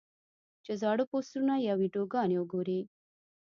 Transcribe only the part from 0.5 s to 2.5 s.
چې زاړۀ پوسټونه يا ويډيوګانې